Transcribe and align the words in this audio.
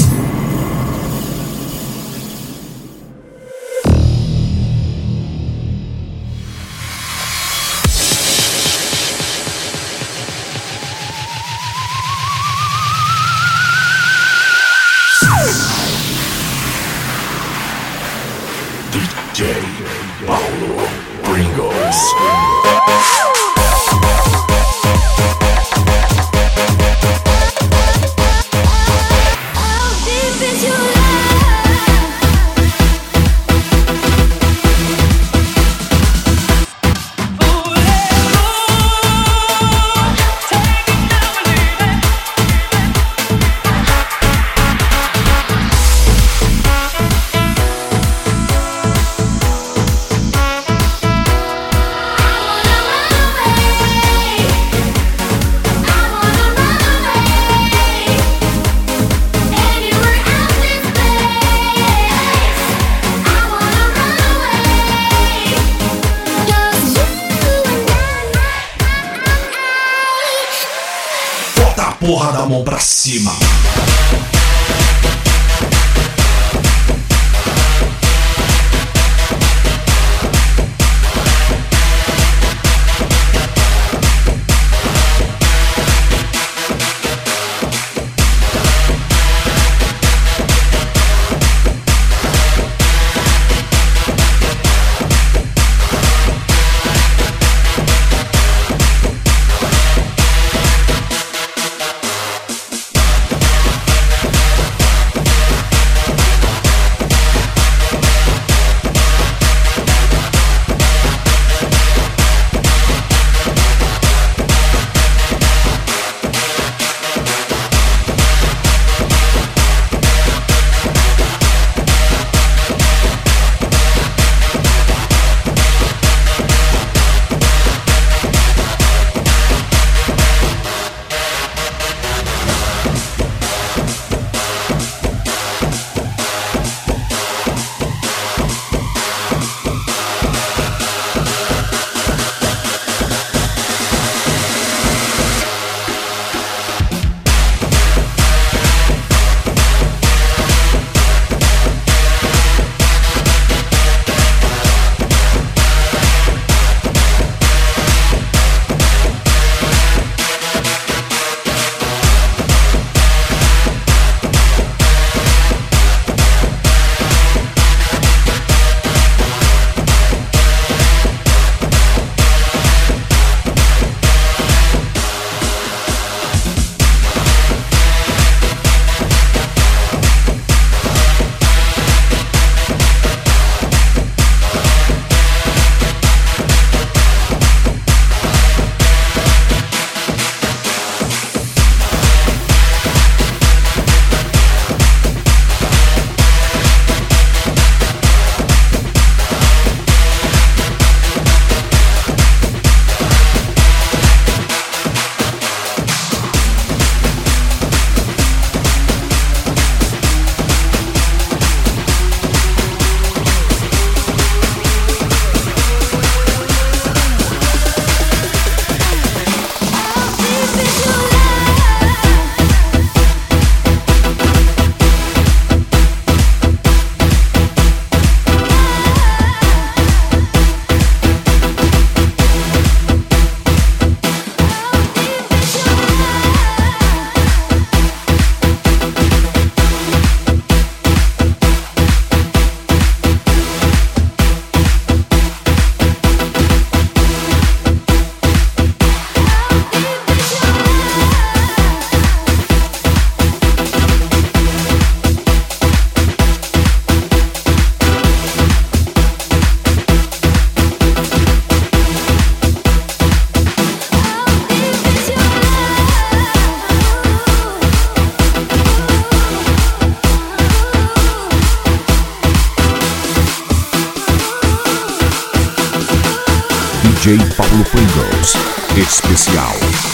Peace. 0.00 0.29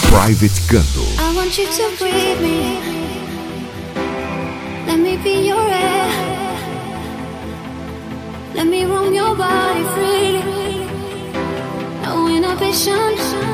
Private 0.09 0.59
Cantho. 0.67 1.05
I 1.19 1.33
want 1.33 1.57
you 1.57 1.65
to 1.65 1.97
breathe 1.97 2.41
me. 2.41 2.79
Let 4.85 4.99
me 4.99 5.15
be 5.17 5.47
your 5.47 5.61
air. 5.61 6.09
Let 8.53 8.67
me 8.67 8.85
roam 8.85 9.13
your 9.13 9.35
body 9.35 9.83
freely. 9.93 10.87
No 12.03 12.27
inhibition, 12.27 13.46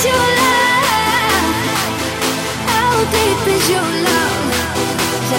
is 0.00 0.06
your 0.06 0.26
love? 0.40 1.44
How 2.72 2.92
deep 3.12 3.46
is 3.54 3.64
your 3.68 3.90
love? 4.08 4.44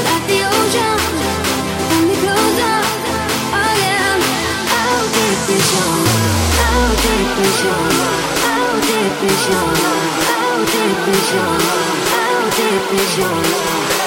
Like 0.08 0.26
the 0.28 0.40
ocean? 0.54 1.00
When 1.90 2.04
we 2.10 2.16
close. 2.22 2.60
How 4.72 5.02
deep 5.16 5.42
is 5.58 5.68
your? 5.74 5.98
How 6.62 6.80
deep 7.04 7.40
is 7.46 7.58
your? 7.66 7.86
How 8.46 8.70
deep 8.88 9.24
is 9.32 9.42
your 9.50 9.68
love? 9.82 10.10
How 10.30 10.50
deep 10.72 11.08
is 11.16 11.28
your 11.34 11.52
love? 11.68 12.00
How 12.14 12.38
deep 12.58 13.00
is 13.00 13.18
your 13.18 13.36
love? 13.52 14.01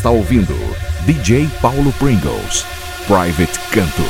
está 0.00 0.08
ouvindo 0.08 0.54
DJ 1.04 1.46
Paulo 1.60 1.92
Pringles, 1.98 2.64
Private 3.06 3.58
Canto. 3.70 4.02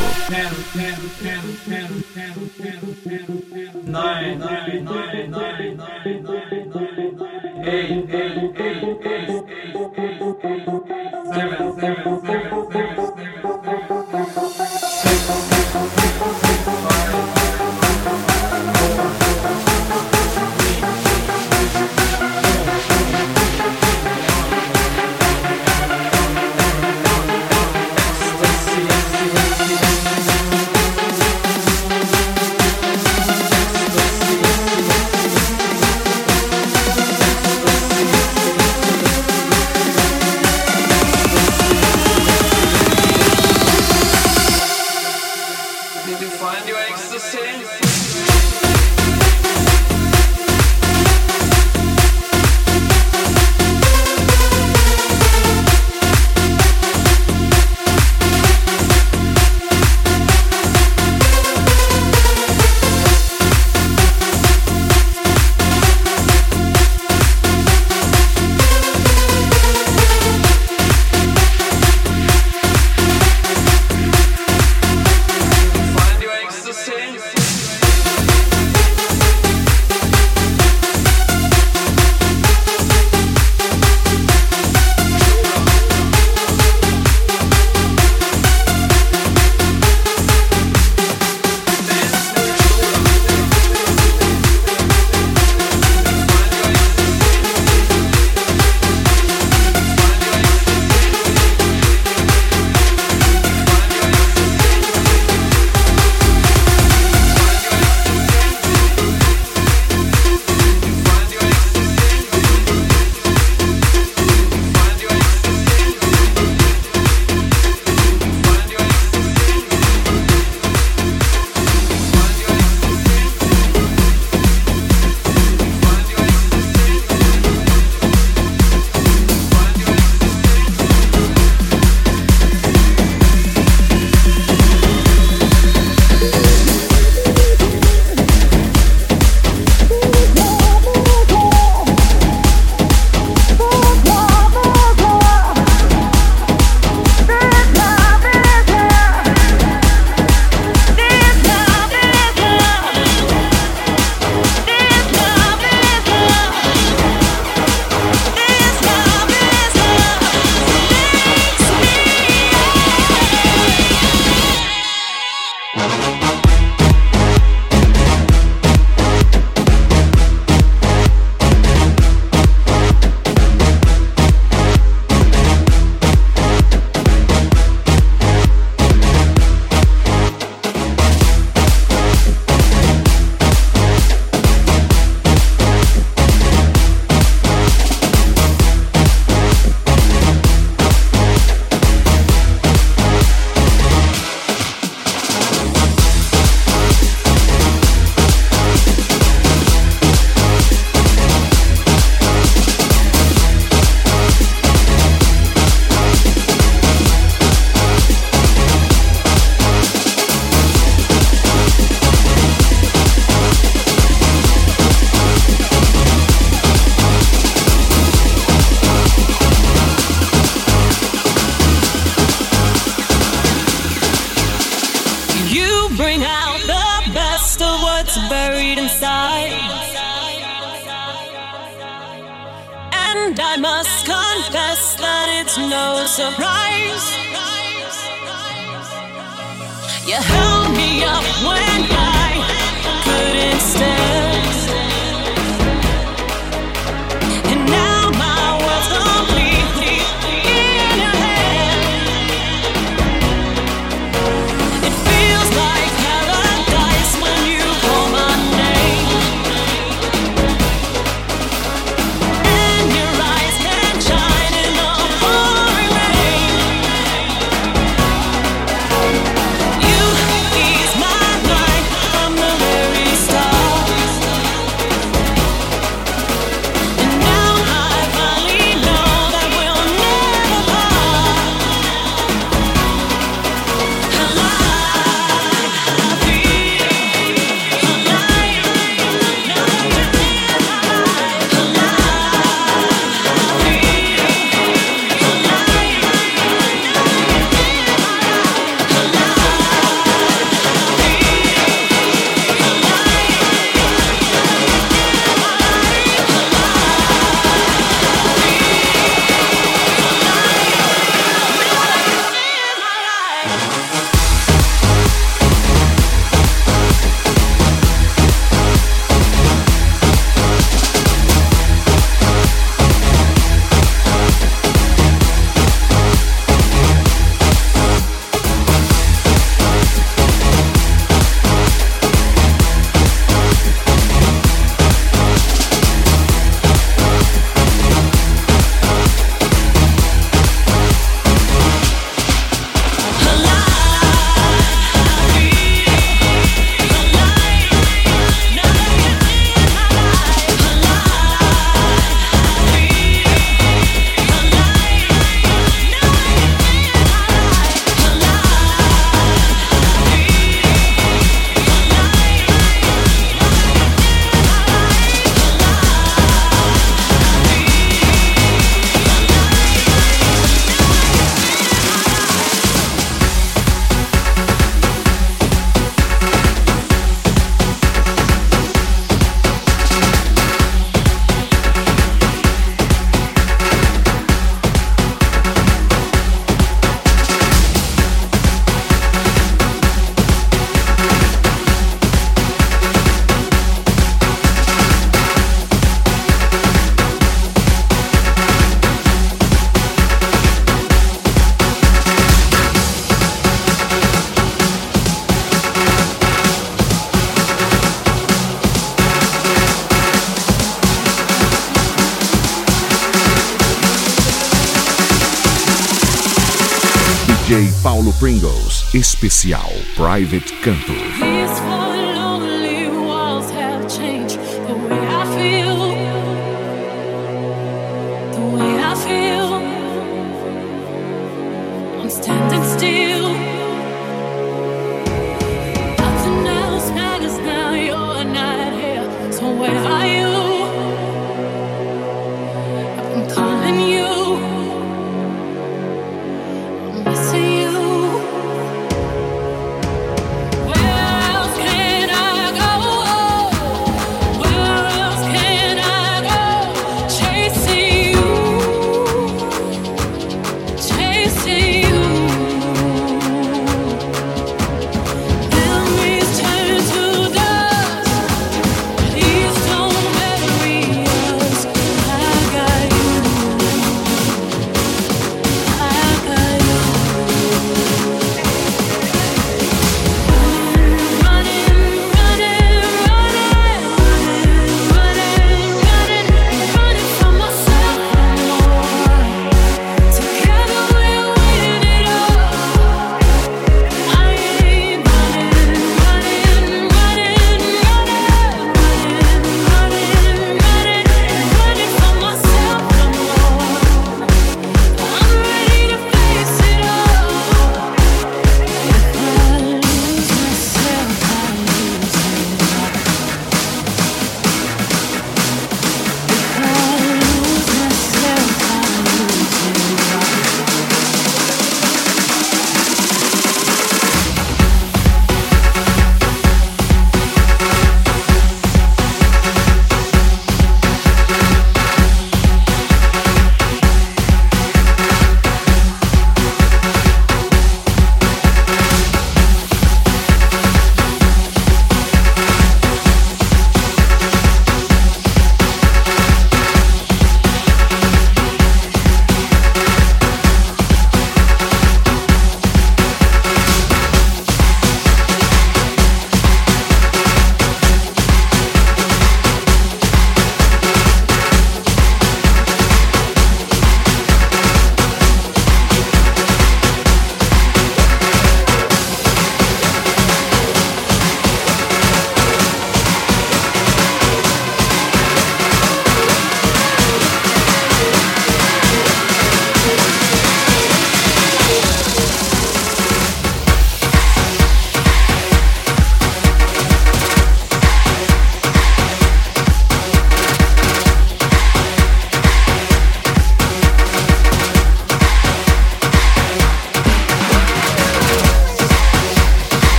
Especial 419.01 419.71
Private 419.97 420.53
Canto. 420.63 421.30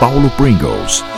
Paulo 0.00 0.28
Pringles. 0.36 1.13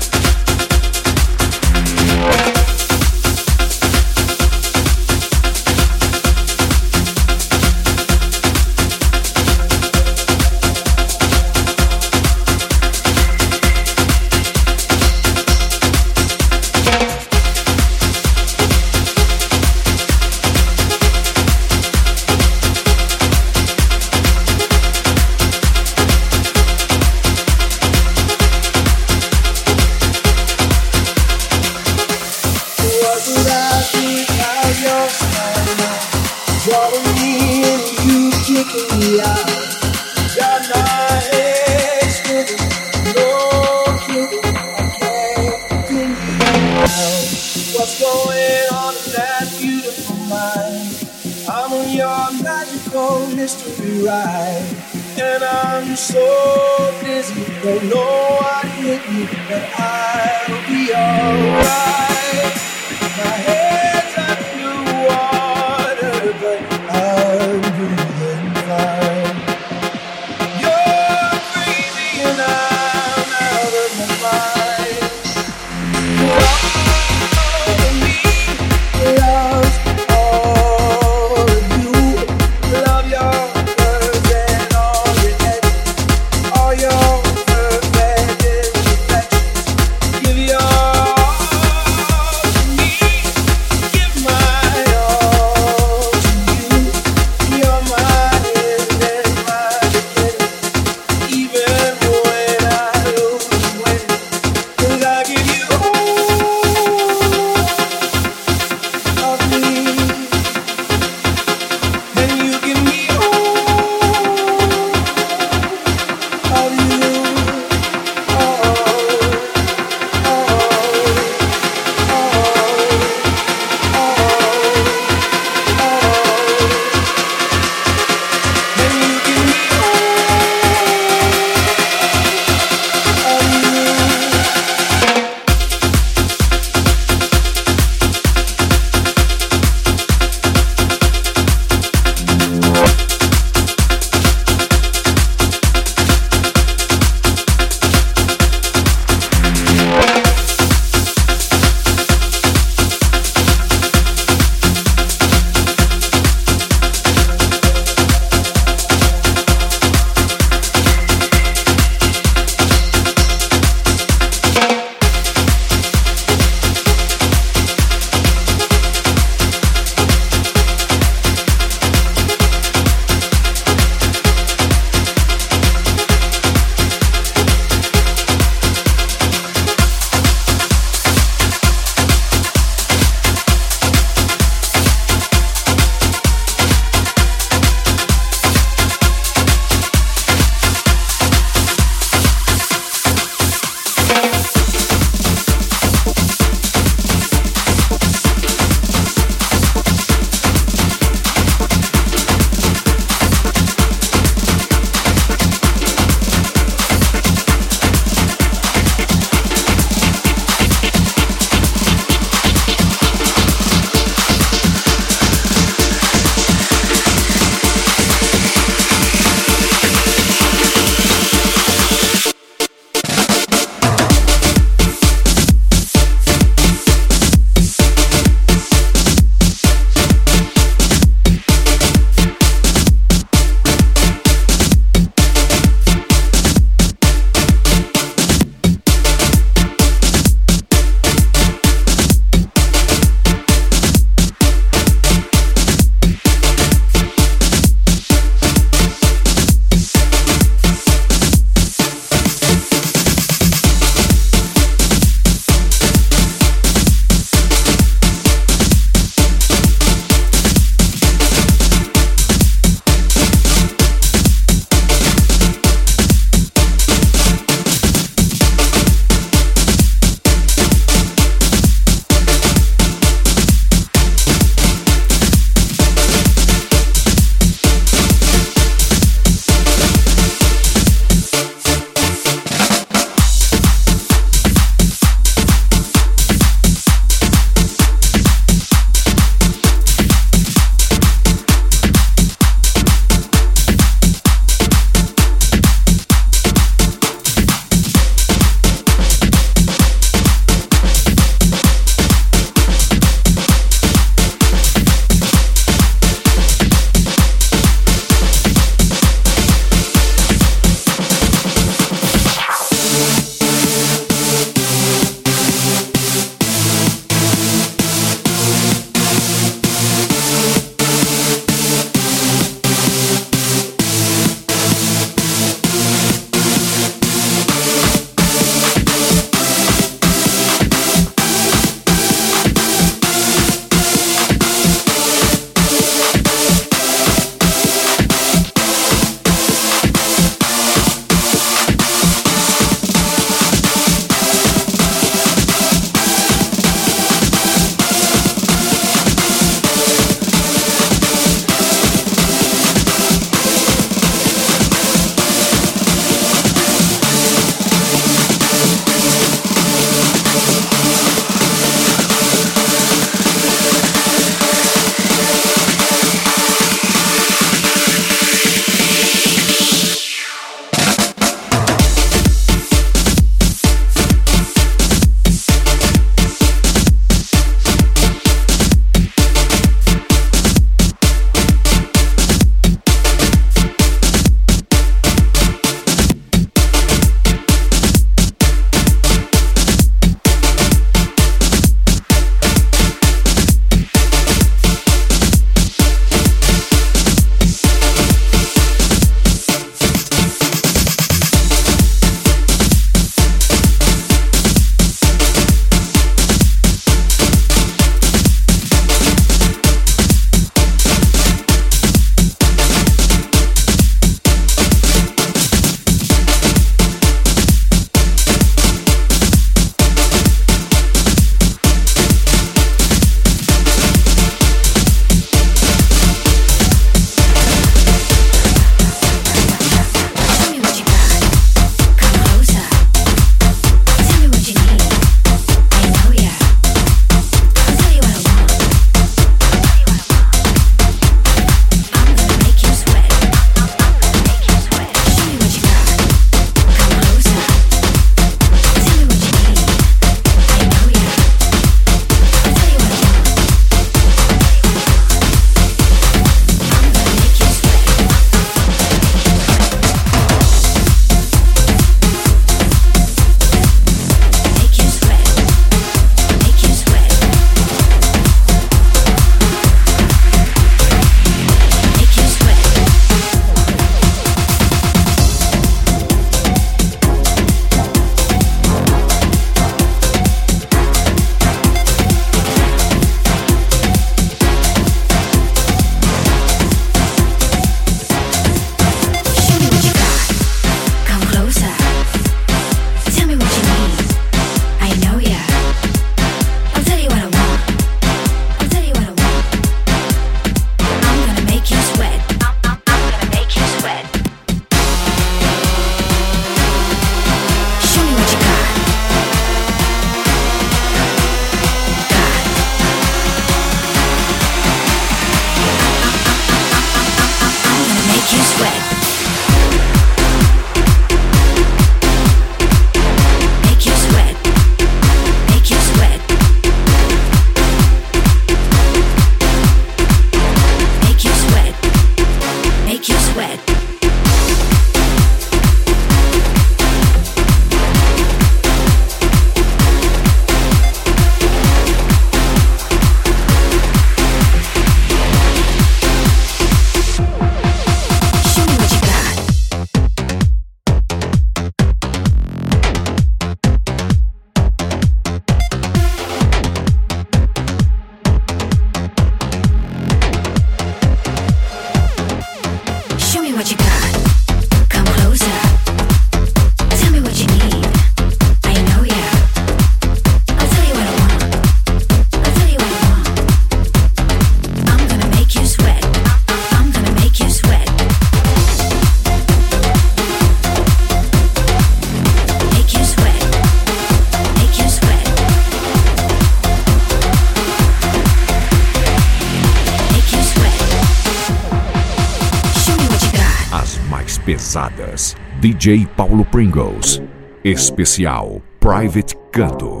DJ 595.81 596.05
Paulo 596.15 596.43
Pringles. 596.43 597.19
Especial 597.63 598.61
Private 598.79 599.35
Canto. 599.51 600.00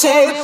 Say 0.00 0.39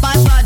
bad, 0.00 0.24
bad. 0.24 0.45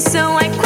so 0.00 0.34
I 0.36 0.48
can 0.48 0.57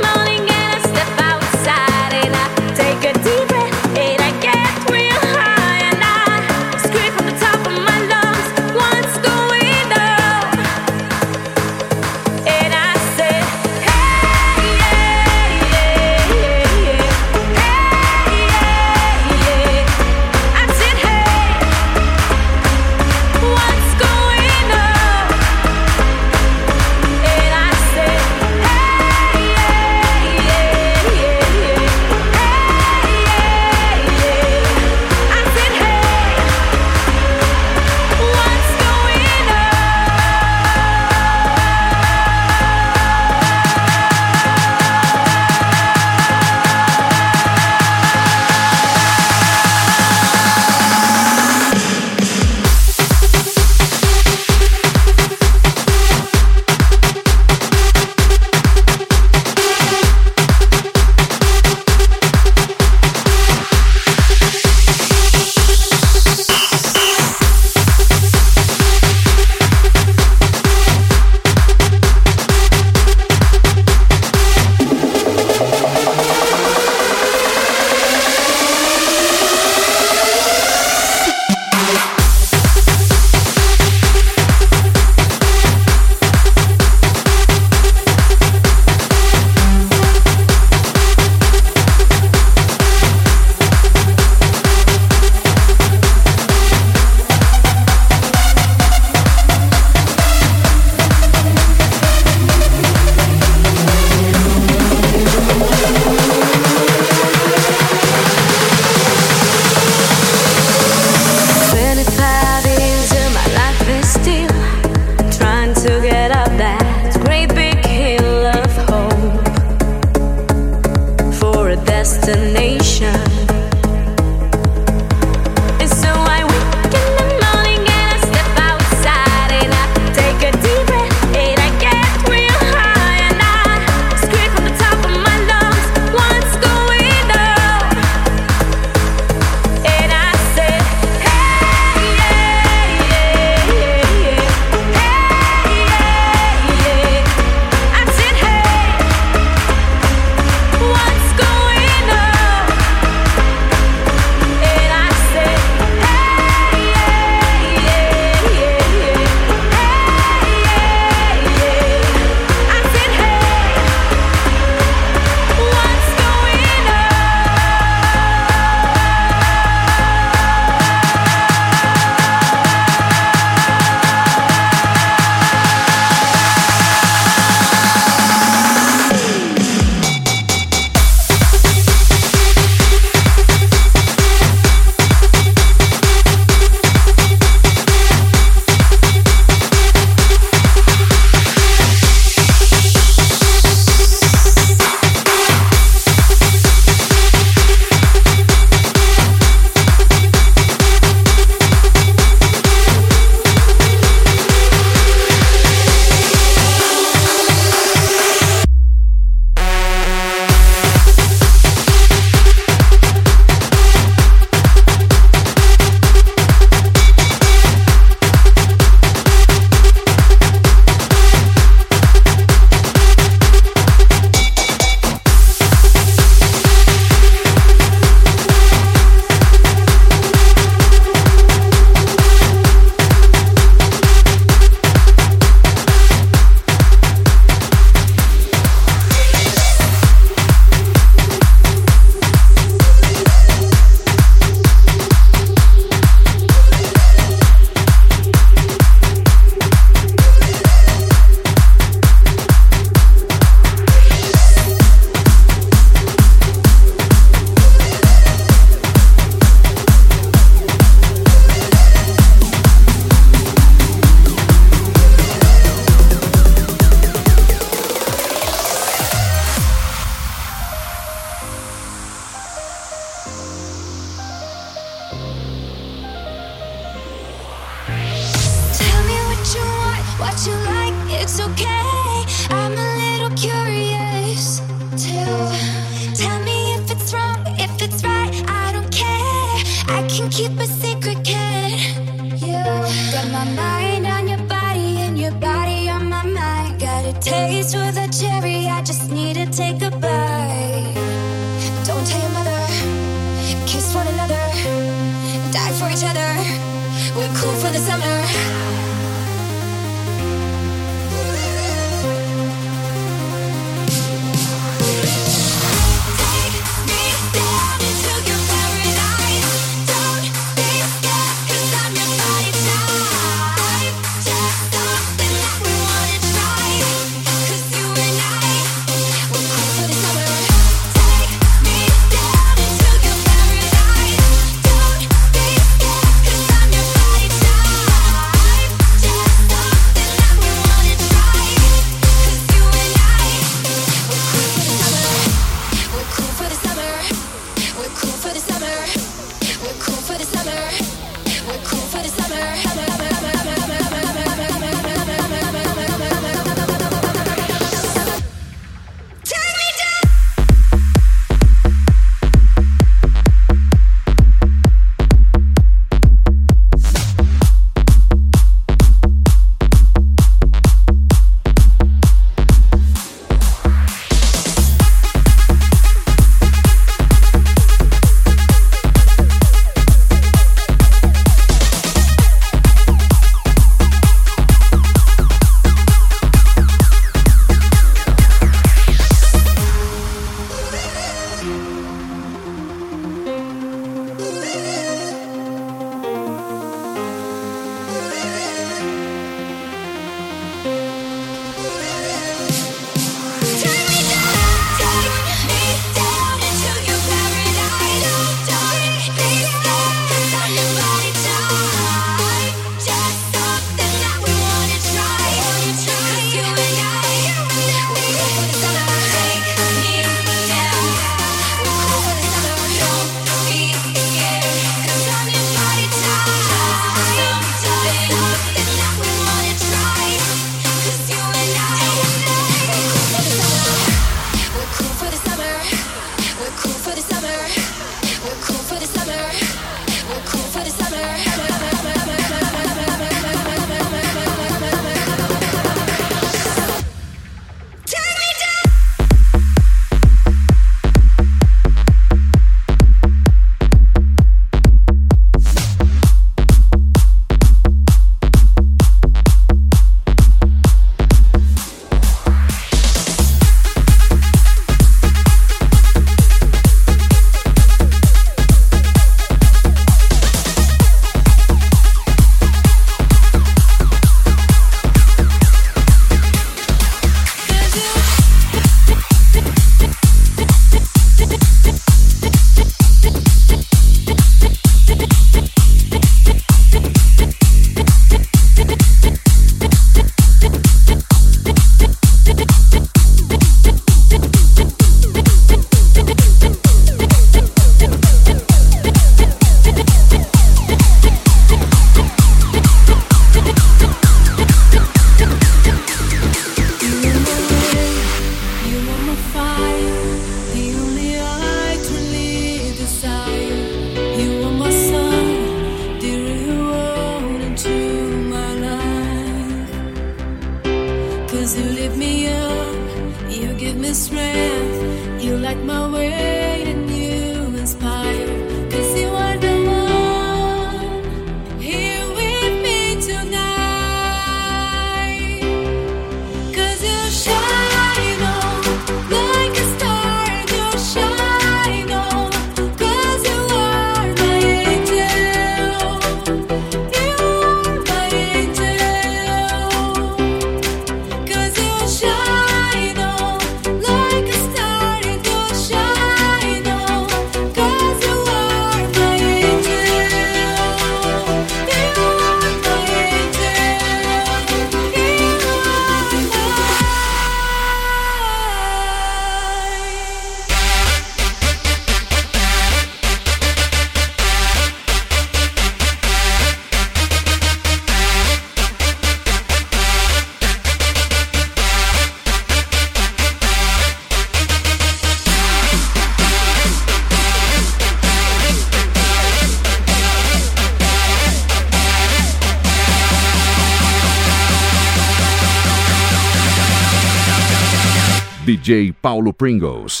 Paulo 598.92 599.32
Pringles. 599.32 600.00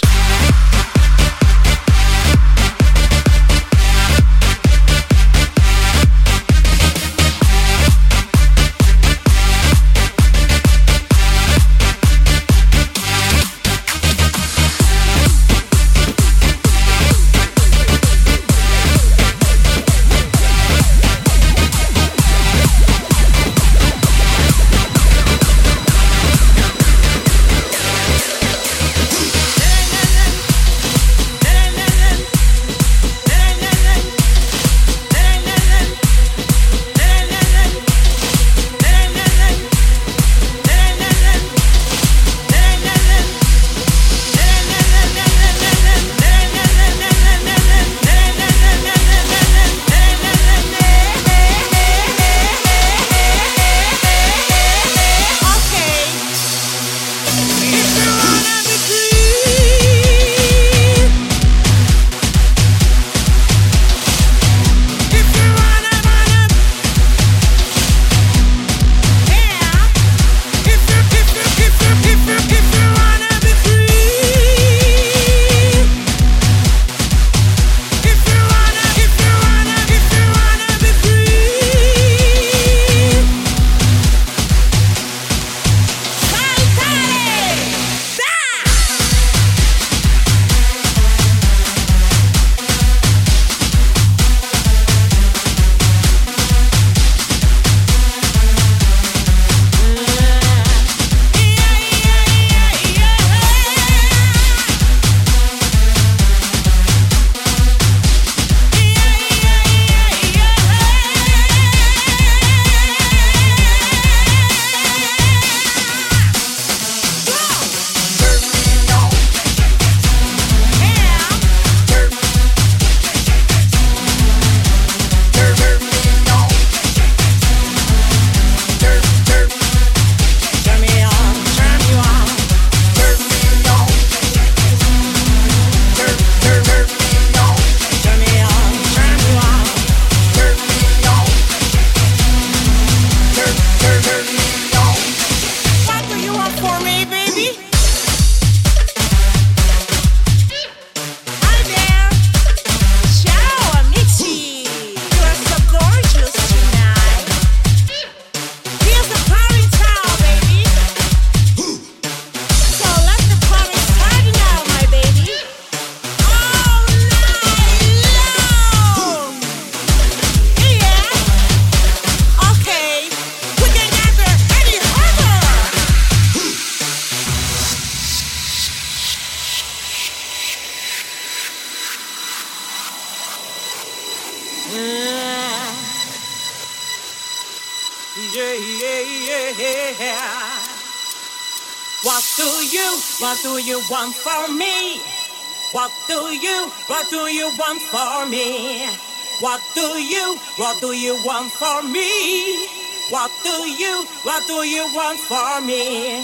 What 200.78 200.92
do 200.92 200.96
you 200.96 201.18
want 201.24 201.50
for 201.50 201.82
me? 201.82 202.68
What 203.10 203.32
do 203.42 203.66
you, 203.66 204.06
what 204.22 204.46
do 204.46 204.62
you 204.62 204.86
want 204.94 205.18
for 205.18 205.60
me? 205.60 206.22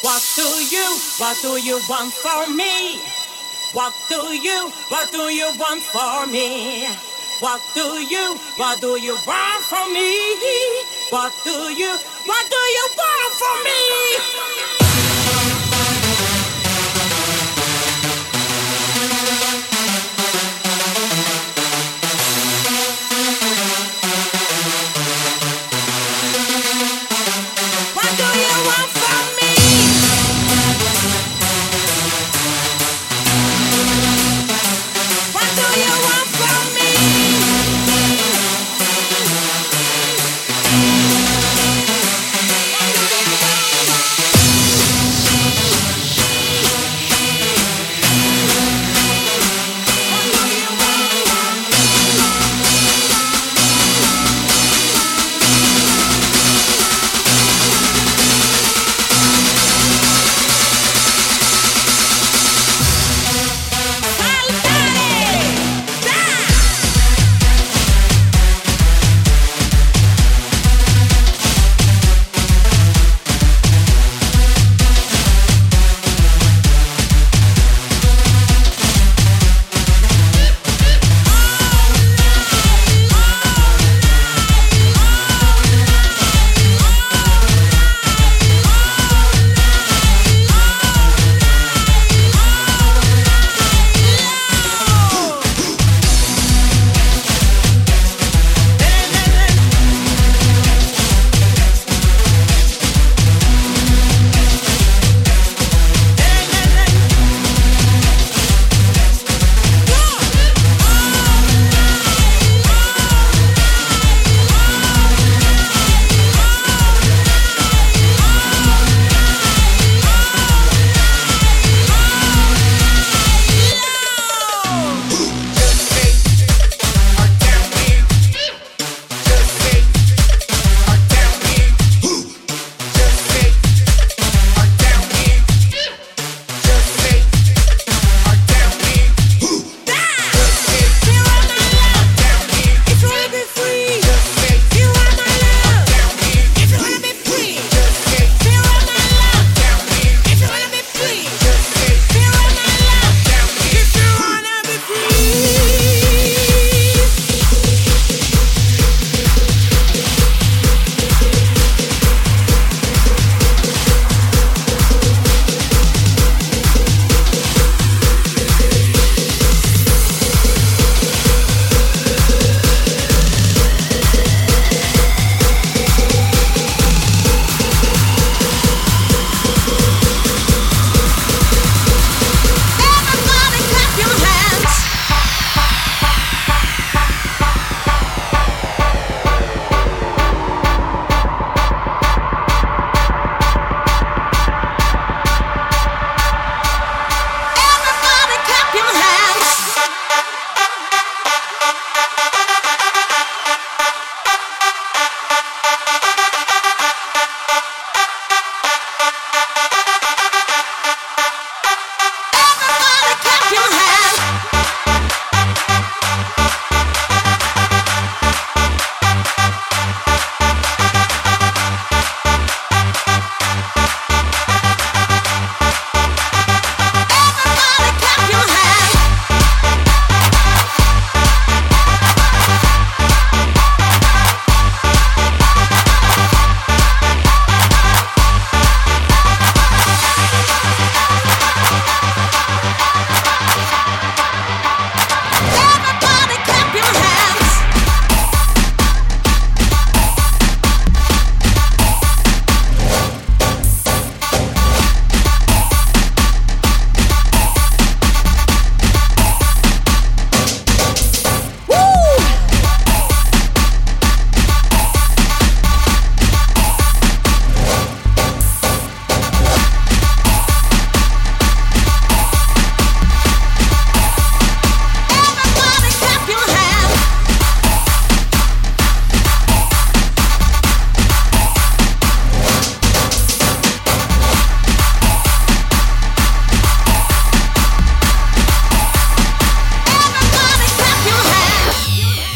What 0.00 0.24
do 0.36 0.48
you, 0.72 0.86
what 1.18 1.36
do 1.42 1.60
you 1.60 1.78
want 1.86 2.10
for 2.14 2.48
me? 2.48 2.96
What 3.74 3.92
do 4.08 4.32
you, 4.32 4.72
what 4.88 5.12
do 5.12 5.28
you 5.28 5.52
want 5.60 5.82
for 5.82 6.26
me? 6.32 6.86
What 7.40 7.60
do 7.74 8.00
you, 8.00 8.40
what 8.56 8.80
do 8.80 8.96
you 8.98 9.12
want 9.28 9.64
for 9.68 9.86
me? 9.92 10.16
What 11.10 11.34
do 11.44 11.50
you, 11.50 11.92
what 12.24 12.44
do 12.48 12.56
you 12.56 12.86
want 12.96 13.64
me? 13.64 13.79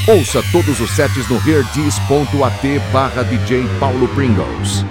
Ouça 0.06 0.42
todos 0.52 0.80
os 0.80 0.90
sets 0.90 1.26
no 1.30 1.38
verdiz.at/barra/dj 1.38 3.66
Paulo 3.80 4.06
Pringles. 4.08 4.84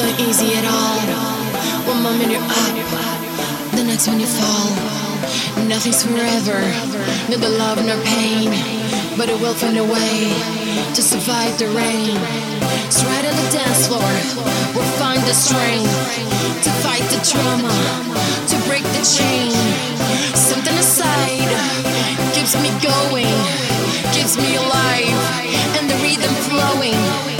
not 0.00 0.20
easy 0.20 0.54
at 0.56 0.64
all. 0.64 0.98
One 1.84 2.02
moment 2.02 2.30
you're 2.32 2.40
up, 2.40 2.74
the 3.76 3.84
next 3.84 4.08
one 4.08 4.20
you 4.20 4.26
fall. 4.26 4.70
Nothing's 5.68 6.02
forever, 6.02 6.58
neither 7.28 7.48
love 7.48 7.84
nor 7.84 8.00
pain, 8.04 8.50
but 9.18 9.28
it 9.28 9.38
will 9.40 9.54
find 9.54 9.76
a 9.76 9.84
way 9.84 10.32
to 10.94 11.02
survive 11.02 11.52
the 11.58 11.68
rain. 11.76 12.16
Straight 12.88 13.26
on 13.28 13.36
the 13.36 13.48
dance 13.52 13.88
floor, 13.88 14.12
we'll 14.74 14.92
find 14.96 15.20
the 15.28 15.34
strength 15.34 15.92
to 16.64 16.70
fight 16.84 17.04
the 17.12 17.20
trauma, 17.20 17.76
to 18.48 18.56
break 18.68 18.84
the 18.96 19.04
chain. 19.04 19.52
Something 20.34 20.76
aside 20.80 21.52
keeps 22.32 22.56
me 22.56 22.70
going, 22.80 23.36
keeps 24.16 24.36
me 24.36 24.56
alive, 24.56 25.20
and 25.76 25.90
the 25.90 25.96
rhythm 26.00 26.34
flowing. 26.48 27.39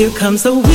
Here 0.00 0.08
comes 0.08 0.44
the 0.44 0.69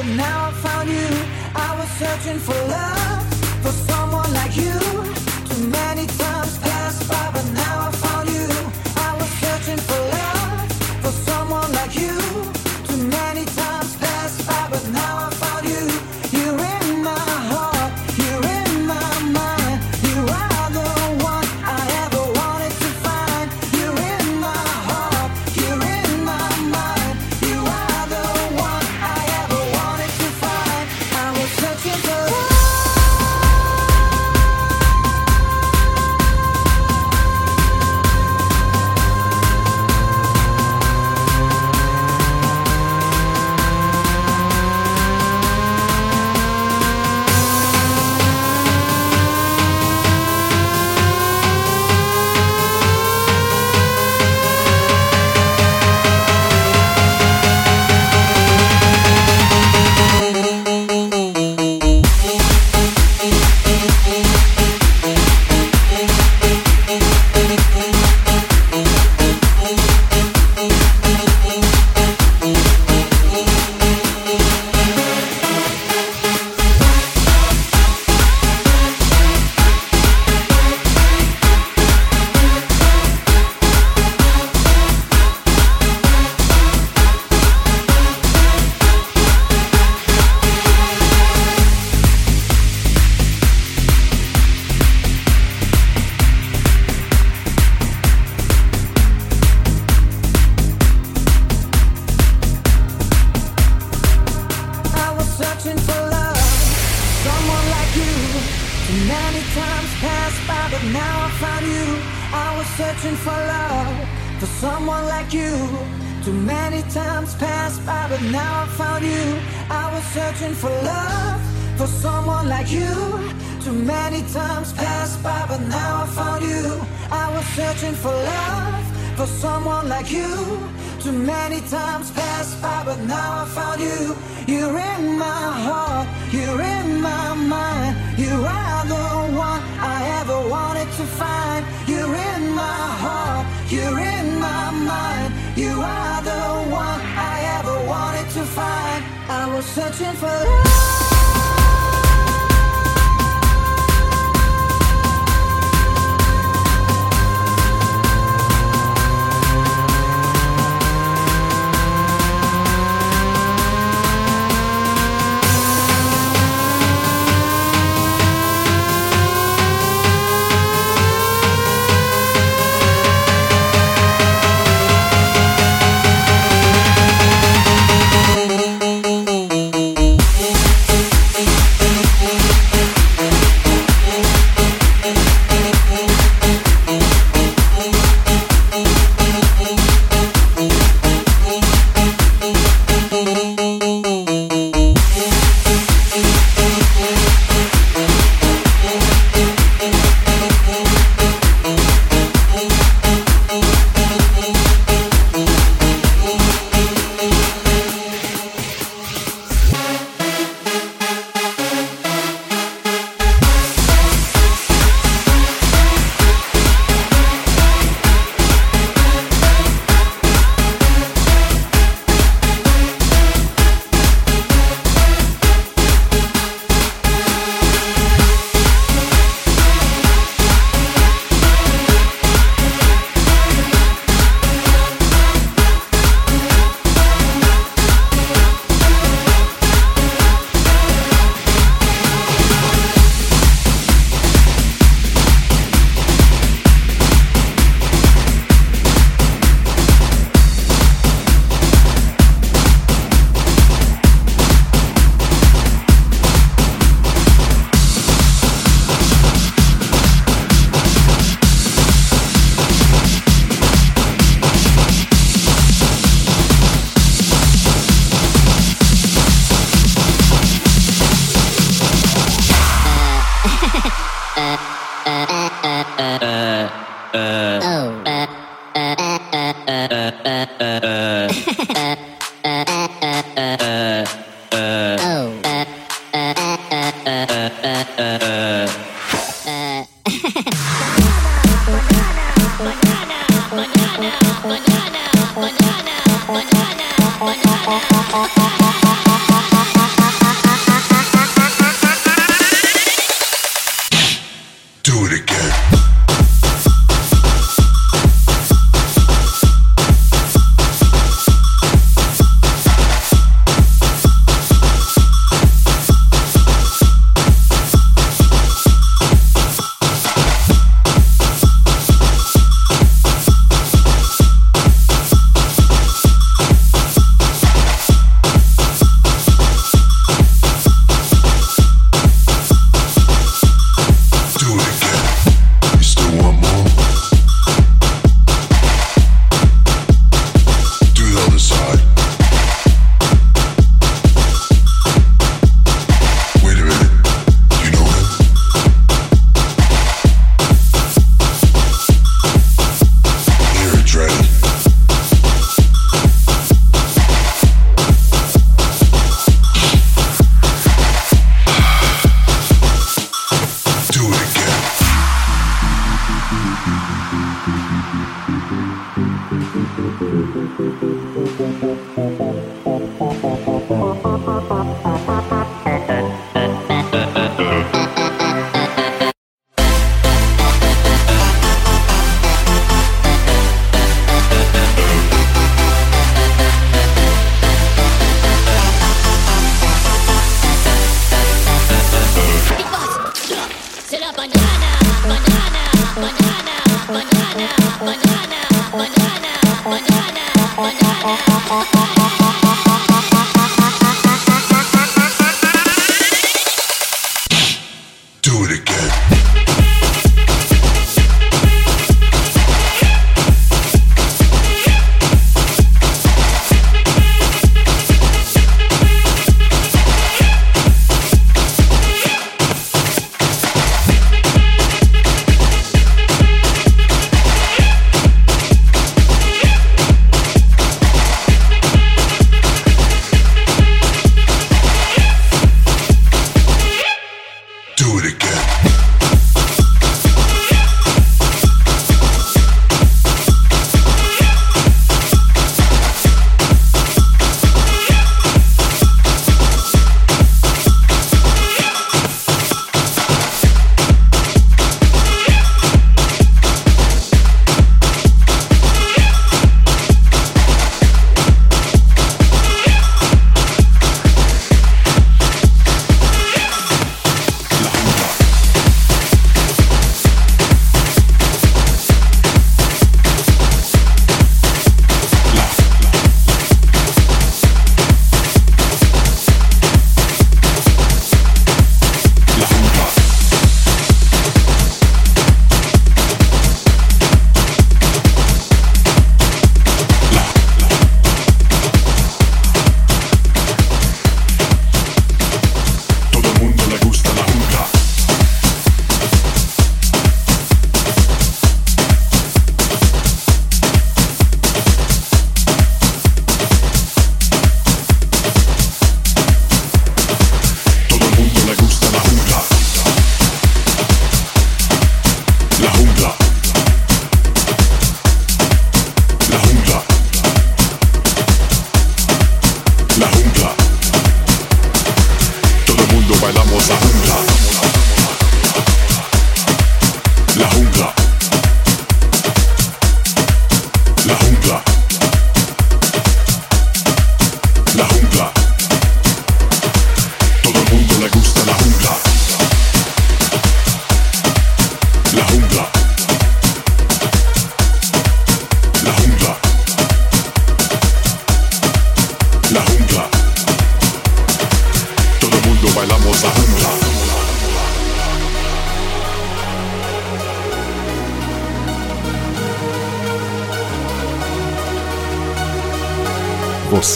but 0.00 0.16
now 0.16 0.48
I 0.48 0.52
found 0.52 0.88
you. 0.88 1.08
I 1.54 1.76
was 1.78 1.90
searching 1.98 2.38
for 2.38 2.54
love. 2.54 3.29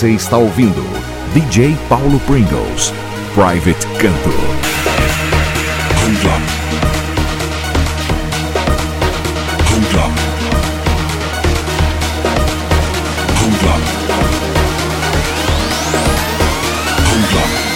Você 0.05 0.11
está 0.11 0.37
ouvindo 0.37 0.85
DJ 1.33 1.75
Paulo 1.89 2.21
Pringles, 2.27 2.93
Private 3.33 3.87
Canto. 3.97 4.29
Hold 6.03 6.27
up. 6.27 6.43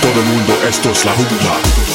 Todo 0.03 0.23
mundo, 0.23 0.53
esto 0.69 0.91
es 0.91 1.05
la 1.07 1.13
jungla. 1.13 1.88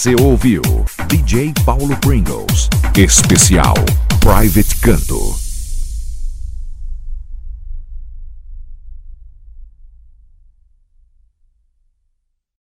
Você 0.00 0.14
ouviu 0.18 0.62
DJ 1.08 1.52
Paulo 1.66 1.94
Pringles. 1.98 2.70
Especial 2.96 3.74
Private 4.22 4.76
Canto. 4.76 5.19